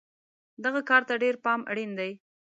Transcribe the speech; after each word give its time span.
دغه 0.63 0.81
کار 0.89 1.01
ته 1.07 1.13
ډېر 1.23 1.35
پام 1.45 1.59
اړین 1.71 1.91
دی. 1.99 2.11